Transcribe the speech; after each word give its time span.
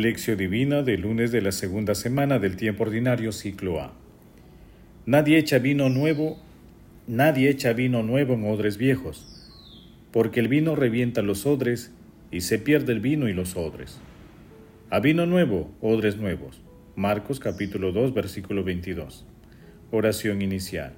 Lección 0.00 0.38
Divina 0.38 0.82
del 0.82 1.02
lunes 1.02 1.32
de 1.32 1.42
la 1.42 1.52
segunda 1.52 1.94
semana 1.94 2.38
del 2.38 2.56
tiempo 2.56 2.84
ordinario 2.84 3.30
ciclo 3.30 3.78
A. 3.78 3.92
Nadie 5.04 5.36
echa 5.36 5.58
vino 5.58 5.90
nuevo, 5.90 6.38
nadie 7.06 7.50
echa 7.50 7.74
vino 7.74 8.02
nuevo 8.02 8.32
en 8.32 8.44
odres 8.44 8.78
viejos, 8.78 9.50
porque 10.10 10.40
el 10.40 10.48
vino 10.48 10.76
revienta 10.76 11.20
los 11.20 11.44
odres 11.44 11.92
y 12.30 12.40
se 12.40 12.58
pierde 12.58 12.94
el 12.94 13.00
vino 13.00 13.28
y 13.28 13.34
los 13.34 13.54
odres. 13.54 14.00
A 14.88 14.98
vino 15.00 15.26
nuevo, 15.26 15.70
odres 15.82 16.16
nuevos. 16.16 16.62
Marcos 16.96 17.38
capítulo 17.38 17.92
2 17.92 18.14
versículo 18.14 18.64
22. 18.64 19.26
Oración 19.90 20.40
inicial. 20.40 20.94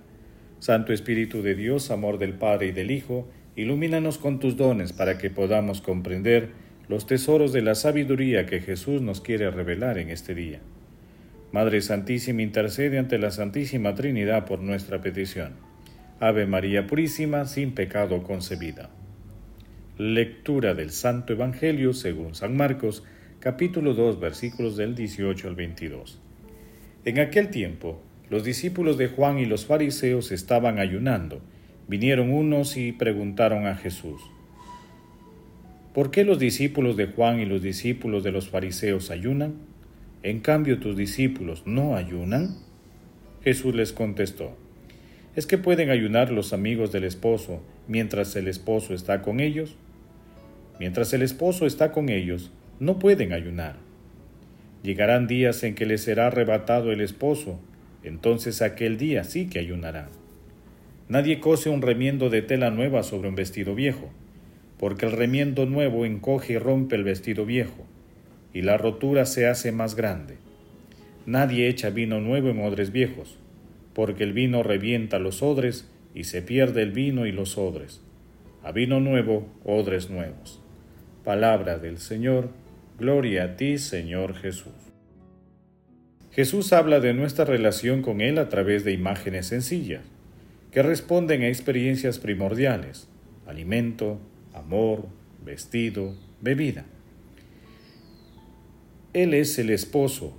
Santo 0.61 0.93
Espíritu 0.93 1.43
de 1.43 1.57
Dios, 1.57 1.91
amor 1.91 2.19
del 2.19 2.35
Padre 2.35 2.69
y 2.69 2.73
del 2.73 2.93
Hijo, 2.93 3.29
ilumínanos 3.57 4.19
con 4.19 4.39
tus 4.39 4.57
dones 4.57 4.93
para 4.93 5.19
que 5.19 5.31
podamos 5.31 5.81
comprender 5.81 6.64
los 6.89 7.07
tesoros 7.07 7.53
de 7.53 7.63
la 7.63 7.75
sabiduría 7.75 8.47
que 8.47 8.61
Jesús 8.61 9.01
nos 9.01 9.21
quiere 9.21 9.51
revelar 9.51 9.99
en 9.99 10.11
este 10.11 10.35
día. 10.35 10.61
Madre 11.53 11.81
Santísima, 11.81 12.43
intercede 12.43 12.99
ante 12.99 13.17
la 13.19 13.31
Santísima 13.31 13.95
Trinidad 13.95 14.45
por 14.45 14.61
nuestra 14.61 15.01
petición. 15.01 15.53
Ave 16.21 16.47
María 16.47 16.87
Purísima, 16.87 17.47
sin 17.47 17.73
pecado 17.73 18.23
concebida. 18.23 18.91
Lectura 19.97 20.75
del 20.75 20.91
Santo 20.91 21.33
Evangelio 21.33 21.93
según 21.93 22.35
San 22.35 22.57
Marcos, 22.57 23.05
capítulo 23.39 23.95
2, 23.95 24.21
versículos 24.21 24.77
del 24.77 24.95
18 24.95 25.49
al 25.49 25.55
22. 25.55 26.21
En 27.05 27.19
aquel 27.19 27.51
tiempo, 27.51 28.03
los 28.31 28.43
discípulos 28.43 28.99
de 28.99 29.09
Juan 29.09 29.39
y 29.39 29.45
los 29.45 29.67
fariseos 29.67 30.33
estaban 30.33 30.79
ayunando. 30.79 31.41
Vinieron 31.87 32.33
unos 32.33 32.77
y 32.77 32.93
preguntaron 32.93 33.67
a 33.67 33.77
Jesús, 33.77 34.23
¿Por 35.95 36.11
qué 36.11 36.25
los 36.25 36.41
discípulos 36.41 36.97
de 36.97 37.07
Juan 37.07 37.39
y 37.39 37.47
los 37.47 37.63
discípulos 37.63 38.25
de 38.25 38.33
los 38.33 38.49
fariseos 38.49 39.13
ayunan? 39.13 39.55
En 40.25 40.41
cambio 40.41 40.81
tus 40.81 40.97
discípulos 40.97 41.63
no 41.67 41.95
ayunan. 41.95 42.57
Jesús 43.45 43.77
les 43.77 43.93
contestó, 43.93 44.57
¿es 45.37 45.47
que 45.47 45.57
pueden 45.57 45.91
ayunar 45.91 46.33
los 46.33 46.53
amigos 46.53 46.91
del 46.91 47.05
esposo 47.05 47.63
mientras 47.87 48.35
el 48.35 48.49
esposo 48.49 48.93
está 48.93 49.23
con 49.23 49.39
ellos? 49.39 49.77
Mientras 50.81 51.13
el 51.13 51.23
esposo 51.23 51.65
está 51.65 51.93
con 51.93 52.09
ellos, 52.09 52.51
no 52.81 52.99
pueden 52.99 53.33
ayunar. 53.33 53.77
Llegarán 54.83 55.29
días 55.29 55.63
en 55.63 55.77
que 55.77 55.87
les 55.87 56.03
será 56.03 56.27
arrebatado 56.27 56.91
el 56.91 57.03
esposo, 57.03 57.61
entonces 58.03 58.63
aquel 58.63 58.99
día 58.99 59.23
sí 59.23 59.47
que 59.47 59.61
ayunarán. 59.61 60.09
Nadie 61.09 61.39
cose 61.39 61.71
un 61.71 61.83
remiendo 61.83 62.31
de 62.31 62.43
tela 62.43 62.71
nueva 62.71 63.05
sobre 63.05 63.29
un 63.29 63.37
vestido 63.37 63.77
viejo 63.77 64.11
porque 64.79 65.07
el 65.07 65.13
remiendo 65.13 65.67
nuevo 65.67 66.05
encoge 66.05 66.55
y 66.55 66.59
rompe 66.59 66.97
el 66.97 67.05
vestido 67.05 67.47
viejo, 67.47 67.87
y 68.53 68.63
la 68.63 68.77
rotura 68.77 69.27
se 69.27 69.47
hace 69.47 69.73
más 69.73 69.95
grande. 69.95 70.37
Nadie 71.27 71.69
echa 71.69 71.91
vino 71.91 72.21
nuevo 72.21 72.51
en 72.51 72.61
odres 72.61 72.93
viejos, 72.93 73.39
porque 73.95 74.25
el 74.25 74.33
vino 74.33 74.63
revienta 74.63 75.19
los 75.19 75.43
odres 75.43 75.91
y 76.15 76.25
se 76.25 76.43
pierde 76.43 76.83
el 76.83 76.93
vino 76.93 77.27
y 77.27 77.33
los 77.33 77.59
odres. 77.59 78.03
A 78.63 78.73
vino 78.73 79.01
nuevo, 79.01 79.49
odres 79.65 80.11
nuevos. 80.11 80.61
Palabra 81.25 81.79
del 81.79 81.99
Señor, 81.99 82.51
gloria 82.99 83.45
a 83.45 83.57
ti, 83.57 83.79
Señor 83.79 84.35
Jesús. 84.35 84.73
Jesús 86.31 86.73
habla 86.73 87.01
de 87.01 87.15
nuestra 87.15 87.45
relación 87.45 88.03
con 88.03 88.21
Él 88.21 88.39
a 88.39 88.49
través 88.49 88.85
de 88.85 88.93
imágenes 88.93 89.47
sencillas, 89.47 90.03
que 90.71 90.83
responden 90.83 91.43
a 91.43 91.49
experiencias 91.49 92.19
primordiales, 92.19 93.09
alimento, 93.47 94.19
amor, 94.55 95.07
vestido, 95.45 96.15
bebida. 96.41 96.87
Él 99.13 99.35
es 99.35 99.59
el 99.59 99.71
esposo, 99.71 100.37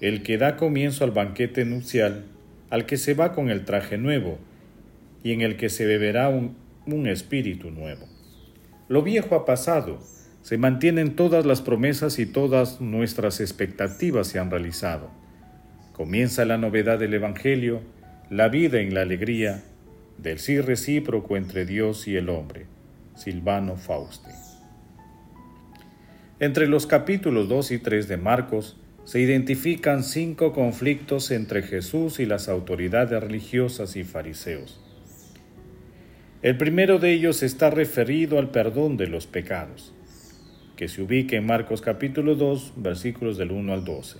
el 0.00 0.22
que 0.22 0.38
da 0.38 0.56
comienzo 0.56 1.04
al 1.04 1.10
banquete 1.10 1.64
nupcial, 1.64 2.24
al 2.70 2.86
que 2.86 2.96
se 2.96 3.14
va 3.14 3.32
con 3.32 3.50
el 3.50 3.64
traje 3.64 3.98
nuevo 3.98 4.38
y 5.22 5.32
en 5.32 5.40
el 5.40 5.56
que 5.56 5.68
se 5.68 5.86
beberá 5.86 6.28
un, 6.28 6.54
espíritu 7.06 7.70
nuevo. 7.70 8.06
Lo 8.88 9.02
viejo 9.02 9.34
ha 9.34 9.44
pasado, 9.44 9.98
se 10.42 10.56
mantienen 10.56 11.16
todas 11.16 11.44
las 11.44 11.62
promesas 11.62 12.18
y 12.18 12.26
todas 12.26 12.80
nuestras 12.80 13.40
expectativas 13.40 14.28
se 14.28 14.38
han 14.38 14.50
realizado. 14.50 15.10
Comienza 15.92 16.44
la 16.44 16.58
novedad 16.58 16.98
del 16.98 17.14
Evangelio, 17.14 17.80
la 18.30 18.48
vida 18.48 18.80
en 18.80 18.94
la 18.94 19.02
alegría 19.02 19.64
del 20.18 20.38
sí 20.38 20.60
recíproco 20.60 21.36
entre 21.36 21.66
Dios 21.66 22.06
y 22.06 22.16
el 22.16 22.28
hombre. 22.28 22.66
Silvano 23.16 23.76
Fauste. 23.76 24.30
Entre 26.38 26.66
los 26.66 26.86
capítulos 26.86 27.48
2 27.48 27.70
y 27.72 27.78
3 27.78 28.08
de 28.08 28.16
Marcos 28.18 28.76
se 29.04 29.20
identifican 29.20 30.02
cinco 30.02 30.52
conflictos 30.52 31.30
entre 31.30 31.62
Jesús 31.62 32.20
y 32.20 32.26
las 32.26 32.48
autoridades 32.48 33.22
religiosas 33.22 33.96
y 33.96 34.04
fariseos. 34.04 34.80
El 36.42 36.58
primero 36.58 36.98
de 36.98 37.12
ellos 37.12 37.42
está 37.42 37.70
referido 37.70 38.38
al 38.38 38.50
perdón 38.50 38.98
de 38.98 39.06
los 39.06 39.26
pecados, 39.26 39.94
que 40.76 40.88
se 40.88 41.02
ubica 41.02 41.36
en 41.36 41.46
Marcos 41.46 41.80
capítulo 41.80 42.34
2 42.34 42.74
versículos 42.76 43.38
del 43.38 43.52
1 43.52 43.72
al 43.72 43.84
12. 43.84 44.18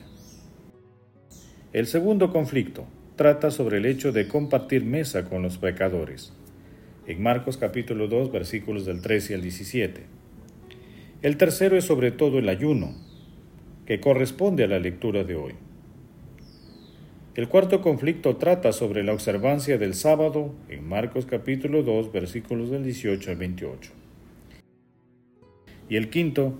El 1.74 1.86
segundo 1.86 2.32
conflicto 2.32 2.86
trata 3.16 3.50
sobre 3.50 3.76
el 3.76 3.84
hecho 3.84 4.12
de 4.12 4.26
compartir 4.26 4.84
mesa 4.84 5.28
con 5.28 5.42
los 5.42 5.58
pecadores 5.58 6.32
en 7.06 7.22
Marcos 7.22 7.56
capítulo 7.56 8.08
2 8.08 8.32
versículos 8.32 8.84
del 8.84 9.00
13 9.00 9.36
al 9.36 9.42
17. 9.42 10.02
El 11.22 11.36
tercero 11.36 11.76
es 11.76 11.84
sobre 11.84 12.10
todo 12.10 12.38
el 12.38 12.48
ayuno, 12.48 12.94
que 13.86 14.00
corresponde 14.00 14.64
a 14.64 14.66
la 14.66 14.80
lectura 14.80 15.22
de 15.22 15.36
hoy. 15.36 15.52
El 17.36 17.48
cuarto 17.48 17.80
conflicto 17.80 18.36
trata 18.36 18.72
sobre 18.72 19.04
la 19.04 19.12
observancia 19.12 19.78
del 19.78 19.94
sábado 19.94 20.54
en 20.68 20.88
Marcos 20.88 21.26
capítulo 21.26 21.82
2 21.82 22.10
versículos 22.10 22.70
del 22.70 22.82
18 22.82 23.30
al 23.30 23.36
28. 23.36 23.92
Y 25.88 25.96
el 25.96 26.10
quinto 26.10 26.54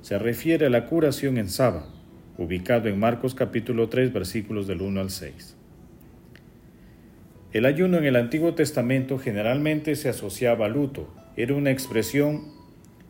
se 0.00 0.18
refiere 0.18 0.66
a 0.66 0.70
la 0.70 0.86
curación 0.86 1.38
en 1.38 1.48
sábado, 1.48 1.86
ubicado 2.38 2.88
en 2.88 2.98
Marcos 2.98 3.34
capítulo 3.36 3.88
3 3.88 4.12
versículos 4.12 4.66
del 4.66 4.82
1 4.82 5.00
al 5.00 5.10
6. 5.10 5.56
El 7.52 7.66
ayuno 7.66 7.98
en 7.98 8.04
el 8.04 8.16
Antiguo 8.16 8.54
Testamento 8.54 9.18
generalmente 9.18 9.94
se 9.94 10.08
asociaba 10.08 10.64
al 10.64 10.72
luto, 10.72 11.12
era 11.36 11.52
una 11.54 11.70
expresión, 11.70 12.44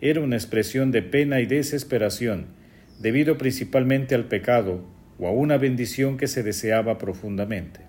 era 0.01 0.21
una 0.21 0.35
expresión 0.35 0.91
de 0.91 1.01
pena 1.01 1.41
y 1.41 1.47
desesperación, 1.47 2.47
debido 2.99 3.39
principalmente 3.39 4.17
al 4.17 4.25
pecado 4.25 4.85
o 5.21 5.29
a 5.29 5.31
una 5.31 5.59
bendición 5.59 6.17
que 6.17 6.27
se 6.27 6.43
deseaba 6.43 6.99
profundamente. 6.99 7.83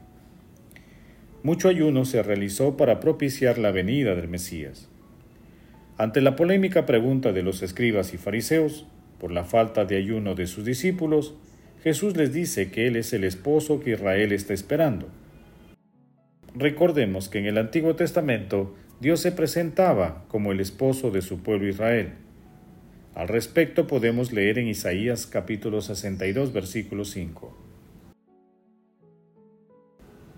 Mucho 1.41 1.69
ayuno 1.69 2.05
se 2.05 2.21
realizó 2.21 2.77
para 2.77 2.99
propiciar 2.99 3.57
la 3.57 3.71
venida 3.71 4.13
del 4.13 4.27
Mesías. 4.27 4.89
Ante 5.97 6.21
la 6.21 6.35
polémica 6.35 6.85
pregunta 6.85 7.31
de 7.31 7.41
los 7.41 7.63
escribas 7.63 8.13
y 8.13 8.17
fariseos 8.17 8.85
por 9.19 9.31
la 9.31 9.43
falta 9.43 9.85
de 9.85 9.97
ayuno 9.97 10.35
de 10.35 10.45
sus 10.45 10.65
discípulos, 10.65 11.33
Jesús 11.81 12.15
les 12.15 12.31
dice 12.31 12.69
que 12.69 12.85
Él 12.85 12.95
es 12.95 13.11
el 13.11 13.23
esposo 13.23 13.79
que 13.79 13.93
Israel 13.93 14.31
está 14.33 14.53
esperando 14.53 15.09
Recordemos 16.55 17.29
que 17.29 17.39
en 17.39 17.45
el 17.45 17.57
Antiguo 17.57 17.95
Testamento 17.95 18.75
Dios 18.99 19.19
se 19.19 19.31
presentaba 19.31 20.25
como 20.27 20.51
el 20.51 20.59
esposo 20.59 21.09
de 21.09 21.21
su 21.21 21.41
pueblo 21.41 21.67
Israel. 21.67 22.13
Al 23.15 23.27
respecto 23.27 23.87
podemos 23.87 24.31
leer 24.31 24.59
en 24.59 24.67
Isaías 24.67 25.25
capítulo 25.25 25.81
62 25.81 26.53
versículo 26.53 27.05
5. 27.05 27.57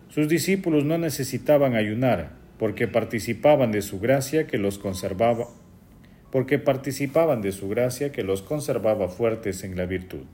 Sus 0.09 0.30
discípulos 0.30 0.86
no 0.86 0.98
necesitaban 0.98 1.76
ayunar 1.76 2.32
porque 2.58 2.88
participaban 2.88 3.72
de 3.72 3.82
su 3.82 4.00
gracia 4.00 4.47
que 4.47 4.58
los 4.58 4.78
conservaba 4.78 5.47
porque 6.35 6.59
participaban 6.59 7.41
de 7.41 7.53
su 7.53 7.70
gracia 7.70 8.11
que 8.11 8.22
los 8.22 8.41
conservaba 8.41 9.08
fuertes 9.08 9.64
en 9.64 9.78
la 9.78 9.85
virtud. 9.85 10.26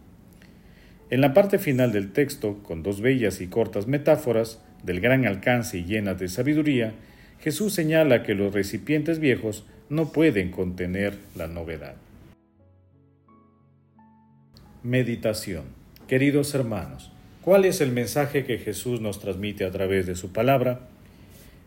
En 1.11 1.21
la 1.21 1.35
parte 1.35 1.59
final 1.59 1.91
del 1.91 2.11
texto, 2.11 2.63
con 2.63 2.81
dos 2.81 3.01
bellas 3.01 3.39
y 3.39 3.45
cortas 3.45 3.85
metáforas, 3.85 4.63
del 4.83 4.99
gran 4.99 5.25
alcance 5.25 5.77
y 5.77 5.85
llenas 5.85 6.19
de 6.19 6.27
sabiduría, 6.27 6.93
Jesús 7.39 7.73
señala 7.73 8.23
que 8.23 8.35
los 8.35 8.53
recipientes 8.53 9.19
viejos 9.19 9.65
no 9.89 10.11
pueden 10.11 10.51
contener 10.51 11.15
la 11.35 11.47
novedad. 11.47 11.95
Meditación. 14.83 15.63
Queridos 16.07 16.55
hermanos, 16.55 17.11
¿cuál 17.41 17.65
es 17.65 17.81
el 17.81 17.91
mensaje 17.91 18.45
que 18.45 18.57
Jesús 18.57 19.01
nos 19.01 19.19
transmite 19.19 19.65
a 19.65 19.71
través 19.71 20.05
de 20.05 20.15
su 20.15 20.31
palabra? 20.31 20.87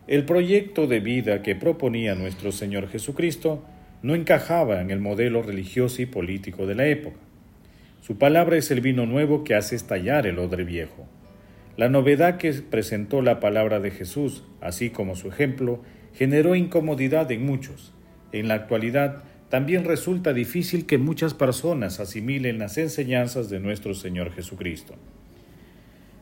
El 0.07 0.25
proyecto 0.25 0.85
de 0.85 0.99
vida 0.99 1.41
que 1.41 1.55
proponía 1.55 2.13
nuestro 2.13 2.51
Señor 2.51 2.89
Jesucristo 2.89 3.63
no 4.03 4.13
encajaba 4.13 4.81
en 4.81 4.91
el 4.91 4.99
modelo 4.99 5.41
religioso 5.41 6.01
y 6.01 6.05
político 6.05 6.67
de 6.67 6.75
la 6.75 6.87
época. 6.87 7.17
Su 8.01 8.19
palabra 8.19 8.55
es 8.55 8.69
el 8.69 8.81
vino 8.81 9.07
nuevo 9.07 9.43
que 9.43 9.55
hace 9.55 9.75
estallar 9.75 10.27
el 10.27 10.37
odre 10.37 10.63
viejo. 10.63 11.07
La 11.77 11.89
novedad 11.89 12.37
que 12.37 12.53
presentó 12.53 13.21
la 13.21 13.41
palabra 13.41 13.81
de 13.81 13.91
Jesús, 13.91 14.43
así 14.61 14.91
como 14.91 15.15
su 15.15 15.27
ejemplo, 15.27 15.81
generó 16.13 16.55
incomodidad 16.55 17.29
en 17.31 17.45
muchos. 17.45 17.93
En 18.31 18.47
la 18.47 18.53
actualidad, 18.53 19.23
también 19.49 19.83
resulta 19.83 20.33
difícil 20.33 20.85
que 20.85 20.97
muchas 20.97 21.33
personas 21.33 21.99
asimilen 21.99 22.59
las 22.59 22.77
enseñanzas 22.77 23.49
de 23.49 23.59
nuestro 23.59 23.93
Señor 23.93 24.31
Jesucristo. 24.31 24.95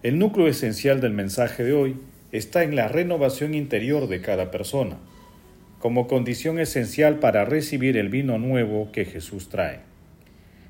El 0.02 0.20
núcleo 0.20 0.48
esencial 0.48 1.00
del 1.02 1.14
mensaje 1.14 1.64
de 1.64 1.74
hoy 1.74 1.98
está 2.32 2.64
en 2.64 2.76
la 2.76 2.88
renovación 2.88 3.54
interior 3.54 4.08
de 4.08 4.22
cada 4.22 4.50
persona, 4.50 4.98
como 5.80 6.08
condición 6.08 6.60
esencial 6.60 7.20
para 7.20 7.46
recibir 7.46 7.96
el 7.96 8.10
vino 8.10 8.40
nuevo 8.40 8.92
que 8.92 9.06
Jesús 9.06 9.50
trae. 9.50 9.80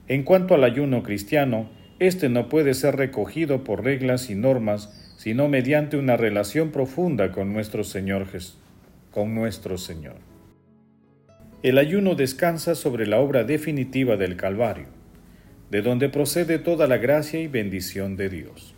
En 0.08 0.24
cuanto 0.24 0.54
al 0.54 0.66
ayuno 0.66 1.04
cristiano, 1.04 1.70
este 2.00 2.30
no 2.30 2.50
puede 2.50 2.74
ser 2.74 2.96
recogido 2.96 3.64
por 3.64 3.84
reglas 3.84 4.30
y 4.30 4.36
normas, 4.36 5.14
sino 5.18 5.48
mediante 5.48 5.98
una 5.98 6.18
relación 6.18 6.72
profunda 6.72 7.32
con 7.32 7.54
nuestro 7.54 7.84
Señor 7.84 8.28
Jesús, 8.28 8.58
con 9.12 9.36
nuestro 9.36 9.78
Señor. 9.78 10.16
El 11.62 11.78
ayuno 11.78 12.16
descansa 12.16 12.76
sobre 12.76 13.08
la 13.08 13.20
obra 13.20 13.46
definitiva 13.46 14.18
del 14.18 14.36
Calvario, 14.36 14.88
de 15.72 15.82
donde 15.82 16.10
procede 16.10 16.60
toda 16.60 16.88
la 16.88 16.98
gracia 16.98 17.40
y 17.40 17.48
bendición 17.48 18.18
de 18.18 18.30
Dios. 18.30 18.76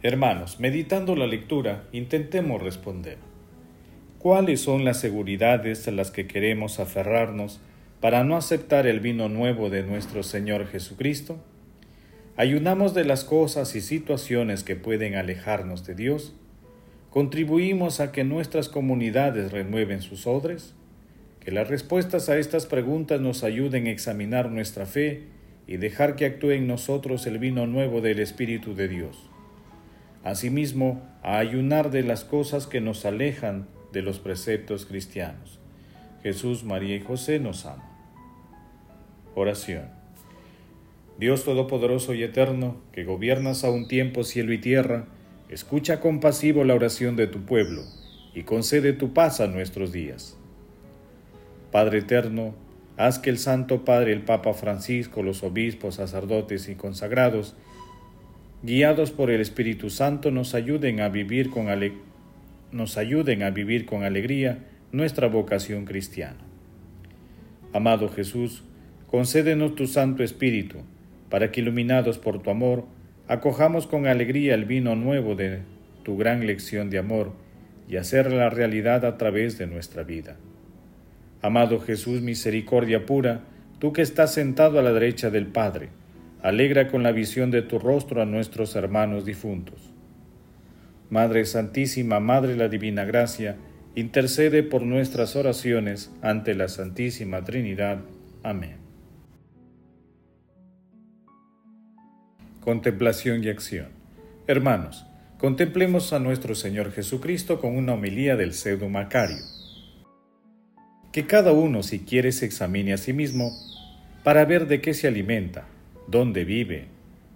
Hermanos, 0.00 0.60
meditando 0.60 1.16
la 1.16 1.26
lectura, 1.26 1.88
intentemos 1.90 2.62
responder. 2.62 3.18
¿Cuáles 4.20 4.60
son 4.60 4.84
las 4.84 5.00
seguridades 5.00 5.88
a 5.88 5.90
las 5.90 6.12
que 6.12 6.28
queremos 6.28 6.78
aferrarnos 6.78 7.60
para 8.00 8.22
no 8.22 8.36
aceptar 8.36 8.86
el 8.86 9.00
vino 9.00 9.28
nuevo 9.28 9.70
de 9.70 9.82
nuestro 9.82 10.22
Señor 10.22 10.68
Jesucristo? 10.68 11.40
¿Ayunamos 12.40 12.94
de 12.94 13.04
las 13.04 13.24
cosas 13.24 13.74
y 13.74 13.80
situaciones 13.80 14.62
que 14.62 14.76
pueden 14.76 15.16
alejarnos 15.16 15.84
de 15.84 15.96
Dios? 15.96 16.36
¿Contribuimos 17.10 17.98
a 17.98 18.12
que 18.12 18.22
nuestras 18.22 18.68
comunidades 18.68 19.50
renueven 19.50 20.02
sus 20.02 20.24
odres? 20.28 20.72
Que 21.40 21.50
las 21.50 21.66
respuestas 21.66 22.28
a 22.28 22.38
estas 22.38 22.66
preguntas 22.66 23.20
nos 23.20 23.42
ayuden 23.42 23.88
a 23.88 23.90
examinar 23.90 24.52
nuestra 24.52 24.86
fe 24.86 25.24
y 25.66 25.78
dejar 25.78 26.14
que 26.14 26.26
actúe 26.26 26.52
en 26.52 26.68
nosotros 26.68 27.26
el 27.26 27.40
vino 27.40 27.66
nuevo 27.66 28.00
del 28.02 28.20
Espíritu 28.20 28.76
de 28.76 28.86
Dios. 28.86 29.28
Asimismo, 30.22 31.02
a 31.24 31.38
ayunar 31.38 31.90
de 31.90 32.04
las 32.04 32.22
cosas 32.22 32.68
que 32.68 32.80
nos 32.80 33.04
alejan 33.04 33.66
de 33.92 34.02
los 34.02 34.20
preceptos 34.20 34.86
cristianos. 34.86 35.58
Jesús, 36.22 36.62
María 36.62 36.94
y 36.94 37.00
José 37.00 37.40
nos 37.40 37.66
aman. 37.66 37.88
Oración. 39.34 39.97
Dios 41.18 41.44
Todopoderoso 41.44 42.14
y 42.14 42.22
Eterno, 42.22 42.76
que 42.92 43.02
gobiernas 43.02 43.64
a 43.64 43.70
un 43.70 43.88
tiempo 43.88 44.22
cielo 44.22 44.52
y 44.52 44.58
tierra, 44.58 45.06
escucha 45.48 45.98
compasivo 45.98 46.62
la 46.62 46.74
oración 46.74 47.16
de 47.16 47.26
tu 47.26 47.40
pueblo 47.40 47.82
y 48.34 48.44
concede 48.44 48.92
tu 48.92 49.12
paz 49.14 49.40
a 49.40 49.48
nuestros 49.48 49.90
días. 49.90 50.38
Padre 51.72 51.98
eterno, 51.98 52.54
haz 52.96 53.18
que 53.18 53.30
el 53.30 53.38
Santo 53.38 53.84
Padre, 53.84 54.12
el 54.12 54.22
Papa 54.22 54.54
Francisco, 54.54 55.24
los 55.24 55.42
obispos, 55.42 55.96
sacerdotes 55.96 56.68
y 56.68 56.76
consagrados, 56.76 57.56
guiados 58.62 59.10
por 59.10 59.32
el 59.32 59.40
Espíritu 59.40 59.90
Santo, 59.90 60.30
nos 60.30 60.54
ayuden 60.54 61.00
a 61.00 61.08
vivir 61.08 61.50
con, 61.50 61.66
nos 62.70 62.96
ayuden 62.96 63.42
a 63.42 63.50
vivir 63.50 63.86
con 63.86 64.04
alegría 64.04 64.66
nuestra 64.92 65.26
vocación 65.26 65.84
cristiana. 65.84 66.38
Amado 67.72 68.08
Jesús, 68.08 68.62
concédenos 69.08 69.74
tu 69.74 69.88
Santo 69.88 70.22
Espíritu, 70.22 70.78
para 71.30 71.50
que 71.50 71.60
iluminados 71.60 72.18
por 72.18 72.42
tu 72.42 72.50
amor, 72.50 72.84
acojamos 73.26 73.86
con 73.86 74.06
alegría 74.06 74.54
el 74.54 74.64
vino 74.64 74.96
nuevo 74.96 75.34
de 75.34 75.60
tu 76.02 76.16
gran 76.16 76.46
lección 76.46 76.90
de 76.90 76.98
amor 76.98 77.32
y 77.88 77.96
hacerla 77.96 78.50
realidad 78.50 79.04
a 79.04 79.16
través 79.16 79.58
de 79.58 79.66
nuestra 79.66 80.02
vida. 80.02 80.36
Amado 81.42 81.80
Jesús, 81.80 82.20
misericordia 82.20 83.06
pura, 83.06 83.42
tú 83.78 83.92
que 83.92 84.02
estás 84.02 84.34
sentado 84.34 84.78
a 84.78 84.82
la 84.82 84.92
derecha 84.92 85.30
del 85.30 85.46
Padre, 85.46 85.90
alegra 86.42 86.88
con 86.88 87.02
la 87.02 87.12
visión 87.12 87.50
de 87.50 87.62
tu 87.62 87.78
rostro 87.78 88.22
a 88.22 88.26
nuestros 88.26 88.74
hermanos 88.76 89.24
difuntos. 89.24 89.92
Madre 91.10 91.44
Santísima, 91.44 92.20
Madre 92.20 92.56
la 92.56 92.68
Divina 92.68 93.04
Gracia, 93.04 93.56
intercede 93.94 94.62
por 94.62 94.82
nuestras 94.82 95.36
oraciones 95.36 96.12
ante 96.22 96.54
la 96.54 96.68
Santísima 96.68 97.44
Trinidad. 97.44 98.00
Amén. 98.42 98.87
Contemplación 102.68 103.42
y 103.42 103.48
acción. 103.48 103.86
Hermanos, 104.46 105.06
contemplemos 105.38 106.12
a 106.12 106.18
nuestro 106.18 106.54
Señor 106.54 106.92
Jesucristo 106.92 107.62
con 107.62 107.74
una 107.74 107.94
homilía 107.94 108.36
del 108.36 108.52
pseudo 108.52 108.90
Macario 108.90 109.38
que 111.10 111.24
cada 111.24 111.52
uno 111.52 111.82
si 111.82 112.00
quiere 112.00 112.30
se 112.30 112.44
examine 112.44 112.92
a 112.92 112.98
sí 112.98 113.14
mismo 113.14 113.56
para 114.22 114.44
ver 114.44 114.66
de 114.66 114.82
qué 114.82 114.92
se 114.92 115.08
alimenta, 115.08 115.64
dónde 116.08 116.44
vive, 116.44 116.88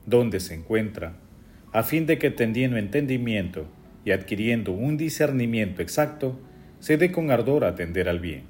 dónde 0.05 0.39
se 0.39 0.53
encuentra, 0.53 1.15
a 1.73 1.83
fin 1.83 2.05
de 2.05 2.19
que 2.19 2.31
teniendo 2.31 2.77
entendimiento 2.77 3.67
y 4.05 4.11
adquiriendo 4.11 4.73
un 4.73 4.99
discernimiento 4.99 5.81
exacto, 5.81 6.39
se 6.79 6.99
dé 6.99 7.11
con 7.11 7.31
ardor 7.31 7.65
a 7.65 7.69
atender 7.69 8.11
al 8.11 8.21
bien. 8.21 8.43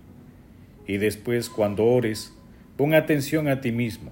Y 0.89 0.97
después, 0.97 1.49
cuando 1.49 1.85
ores, 1.85 2.35
pon 2.77 2.93
atención 2.93 3.47
a 3.47 3.61
ti 3.61 3.71
mismo, 3.71 4.11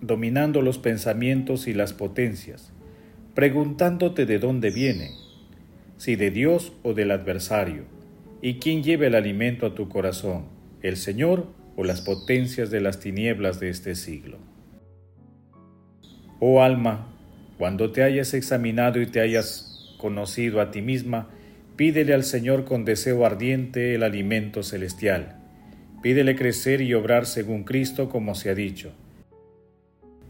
dominando 0.00 0.62
los 0.62 0.78
pensamientos 0.78 1.66
y 1.66 1.74
las 1.74 1.92
potencias, 1.92 2.72
preguntándote 3.34 4.26
de 4.26 4.38
dónde 4.38 4.70
viene, 4.70 5.10
si 5.96 6.16
de 6.16 6.30
Dios 6.30 6.72
o 6.82 6.94
del 6.94 7.10
adversario 7.10 7.98
¿Y 8.40 8.54
quién 8.54 8.84
lleva 8.84 9.06
el 9.06 9.16
alimento 9.16 9.66
a 9.66 9.74
tu 9.74 9.88
corazón, 9.88 10.44
el 10.80 10.96
Señor 10.96 11.48
o 11.74 11.82
las 11.82 12.02
potencias 12.02 12.70
de 12.70 12.80
las 12.80 13.00
tinieblas 13.00 13.58
de 13.58 13.68
este 13.68 13.96
siglo? 13.96 14.38
Oh 16.38 16.62
alma, 16.62 17.08
cuando 17.58 17.90
te 17.90 18.04
hayas 18.04 18.34
examinado 18.34 19.00
y 19.00 19.06
te 19.06 19.20
hayas 19.20 19.96
conocido 19.98 20.60
a 20.60 20.70
ti 20.70 20.82
misma, 20.82 21.28
pídele 21.74 22.14
al 22.14 22.22
Señor 22.22 22.64
con 22.64 22.84
deseo 22.84 23.26
ardiente 23.26 23.96
el 23.96 24.04
alimento 24.04 24.62
celestial. 24.62 25.40
Pídele 26.00 26.36
crecer 26.36 26.80
y 26.80 26.94
obrar 26.94 27.26
según 27.26 27.64
Cristo 27.64 28.08
como 28.08 28.36
se 28.36 28.50
ha 28.50 28.54
dicho. 28.54 28.92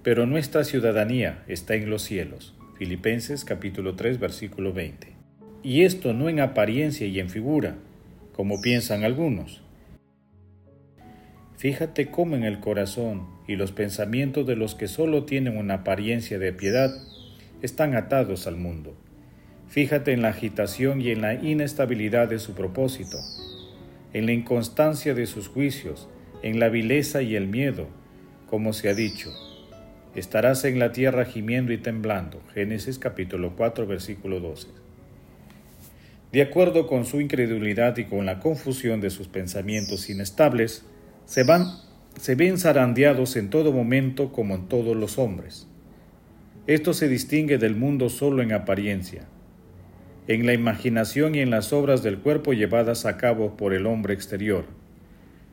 Pero 0.03 0.27
nuestra 0.27 0.63
ciudadanía 0.63 1.43
está 1.49 1.75
en 1.75 1.91
los 1.91 2.03
cielos. 2.03 2.55
Filipenses 2.79 3.45
capítulo 3.45 3.97
3 3.97 4.21
versículo 4.21 4.73
20. 4.73 5.09
Y 5.65 5.83
esto 5.83 6.13
no 6.13 6.29
en 6.29 6.39
apariencia 6.39 7.07
y 7.07 7.19
en 7.19 7.29
figura, 7.29 7.75
como 8.33 8.61
piensan 8.61 9.03
algunos. 9.03 9.61
Fíjate 11.57 12.13
cómo 12.13 12.37
en 12.37 12.45
el 12.45 12.61
corazón 12.61 13.27
y 13.49 13.57
los 13.57 13.73
pensamientos 13.73 14.47
de 14.47 14.55
los 14.55 14.77
que 14.77 14.87
solo 14.87 15.25
tienen 15.25 15.57
una 15.57 15.75
apariencia 15.75 16.39
de 16.39 16.53
piedad 16.53 16.95
están 17.61 17.97
atados 17.97 18.47
al 18.47 18.57
mundo. 18.57 18.97
Fíjate 19.69 20.13
en 20.13 20.23
la 20.23 20.29
agitación 20.29 21.01
y 21.01 21.11
en 21.11 21.23
la 21.23 21.35
inestabilidad 21.35 22.29
de 22.29 22.39
su 22.39 22.55
propósito, 22.55 23.19
en 24.13 24.27
la 24.27 24.33
inconstancia 24.33 25.13
de 25.15 25.27
sus 25.27 25.49
juicios, 25.49 26.09
en 26.45 26.61
la 26.61 26.69
vileza 26.69 27.23
y 27.23 27.35
el 27.35 27.49
miedo, 27.49 27.89
como 28.49 28.73
se 28.73 28.89
ha 28.89 28.95
dicho. 28.95 29.31
Estarás 30.19 30.65
en 30.65 30.79
la 30.79 30.93
tierra 30.93 31.25
gimiendo 31.25 31.73
y 31.73 31.79
temblando. 31.79 32.43
Génesis 32.53 32.99
capítulo 32.99 33.55
4 33.57 33.87
versículo 33.87 34.41
12 34.41 34.89
de 36.33 36.43
acuerdo 36.43 36.87
con 36.87 37.07
su 37.07 37.21
incredulidad 37.21 37.97
y 37.97 38.05
con 38.05 38.27
la 38.27 38.39
confusión 38.39 39.01
de 39.01 39.11
sus 39.11 39.29
pensamientos 39.29 40.11
inestables, 40.11 40.85
se, 41.25 41.43
van, 41.43 41.65
se 42.21 42.35
ven 42.35 42.59
zarandeados 42.59 43.37
en 43.37 43.49
todo 43.49 43.73
momento 43.73 44.31
como 44.31 44.55
en 44.55 44.69
todos 44.69 44.95
los 44.95 45.19
hombres. 45.19 45.67
Esto 46.67 46.93
se 46.93 47.09
distingue 47.09 47.57
del 47.57 47.77
mundo 47.77 48.11
solo 48.11 48.43
en 48.43 48.53
apariencia, 48.53 49.23
en 50.27 50.45
la 50.45 50.53
imaginación 50.53 51.35
y 51.35 51.41
en 51.41 51.49
las 51.49 51.73
obras 51.73 52.03
del 52.03 52.19
cuerpo 52.19 52.53
llevadas 52.53 53.07
a 53.07 53.17
cabo 53.17 53.57
por 53.57 53.73
el 53.73 53.87
hombre 53.87 54.13
exterior, 54.13 54.67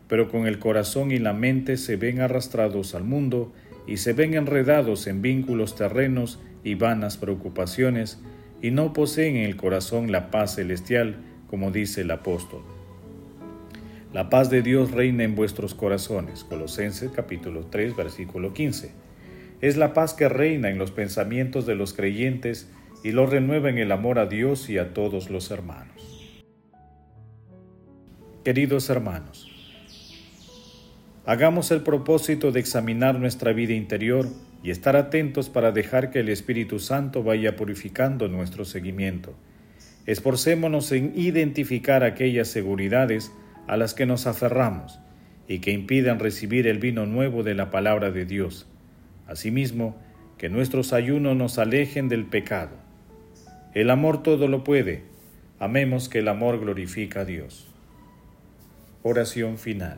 pero 0.10 0.30
con 0.30 0.46
el 0.46 0.60
corazón 0.60 1.12
y 1.12 1.20
la 1.20 1.32
mente 1.32 1.78
se 1.78 1.96
ven 1.96 2.20
arrastrados 2.20 2.96
al 2.96 3.06
mundo 3.06 3.54
y 3.88 3.98
se 3.98 4.14
ven 4.14 4.34
enredados 4.34 5.08
en 5.08 5.22
vínculos 5.22 5.76
terrenos 5.76 6.40
y 6.64 6.76
vanas 6.76 7.18
preocupaciones 7.18 8.22
y 8.62 8.72
no 8.72 8.94
poseen 8.94 9.36
en 9.36 9.44
el 9.44 9.58
corazón 9.58 10.12
la 10.12 10.32
paz 10.32 10.56
celestial, 10.56 11.18
como 11.48 11.72
dice 11.72 12.02
el 12.02 12.12
apóstol. 12.12 12.62
La 14.14 14.30
paz 14.30 14.50
de 14.50 14.62
Dios 14.62 14.92
reina 14.92 15.24
en 15.24 15.36
vuestros 15.36 15.76
corazones. 15.76 16.44
Colosenses 16.44 17.12
capítulo 17.12 17.66
3 17.66 17.96
versículo 17.96 18.54
15. 18.54 18.92
Es 19.62 19.78
la 19.78 19.94
paz 19.94 20.14
que 20.14 20.30
reina 20.30 20.70
en 20.70 20.78
los 20.78 20.92
pensamientos 20.92 21.66
de 21.66 21.76
los 21.76 21.94
creyentes 21.94 22.72
y 23.04 23.12
los 23.12 23.30
renueva 23.30 23.70
en 23.70 23.78
el 23.78 23.92
amor 23.92 24.18
a 24.20 24.26
Dios 24.26 24.70
y 24.70 24.78
a 24.78 24.94
todos 24.94 25.30
los 25.30 25.52
hermanos. 25.52 26.44
Queridos 28.44 28.90
hermanos, 28.90 29.55
hagamos 31.26 31.72
el 31.72 31.82
propósito 31.82 32.52
de 32.52 32.60
examinar 32.60 33.20
nuestra 33.20 33.52
vida 33.54 33.74
interior 33.74 34.28
y 34.64 34.72
estar 34.72 34.96
atentos 34.96 35.50
para 35.50 35.72
dejar 35.72 36.12
que 36.12 36.20
el 36.20 36.30
Espíritu 36.30 36.80
Santo 36.80 37.24
vaya 37.24 37.56
purificando 37.56 38.28
nuestro 38.28 38.66
seguimiento. 38.66 39.34
Esforcémonos 40.06 40.92
en 40.92 41.14
identificar 41.16 42.04
aquellas 42.04 42.48
seguridades 42.48 43.32
a 43.68 43.78
las 43.78 43.94
que 43.94 44.06
nos 44.06 44.28
aferramos 44.28 45.00
y 45.48 45.60
que 45.60 45.72
impidan 45.72 46.20
recibir 46.20 46.68
el 46.68 46.80
vino 46.80 47.06
nuevo 47.06 47.44
de 47.44 47.56
la 47.56 47.72
palabra 47.72 48.12
de 48.12 48.26
Dios. 48.26 48.68
Asimismo, 49.28 49.96
que 50.38 50.50
nuestros 50.50 50.94
ayunos 50.94 51.36
nos 51.36 51.58
alejen 51.58 52.10
del 52.10 52.26
pecado. 52.26 52.76
El 53.74 53.90
amor 53.90 54.22
todo 54.22 54.48
lo 54.48 54.64
puede. 54.64 55.04
Amemos 55.60 56.10
que 56.10 56.20
el 56.20 56.28
amor 56.28 56.60
glorifica 56.60 57.22
a 57.22 57.26
Dios. 57.26 57.68
Oración 59.02 59.58
final. 59.58 59.98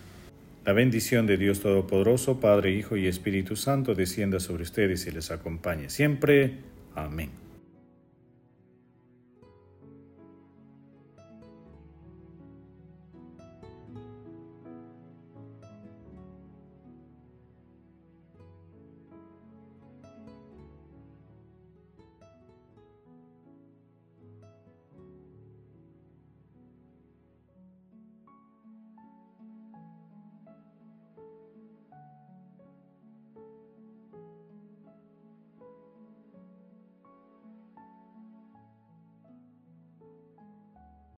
la 0.65 0.73
bendición 0.73 1.25
de 1.25 1.37
Dios 1.37 1.61
Todopoderoso, 1.61 2.39
Padre, 2.39 2.71
Hijo 2.71 2.95
y 2.95 3.07
Espíritu 3.07 3.55
Santo, 3.55 3.95
descienda 3.95 4.39
sobre 4.39 4.63
ustedes 4.63 5.07
y 5.07 5.11
les 5.11 5.31
acompañe 5.31 5.89
siempre. 5.89 6.59
Amén. 6.95 7.40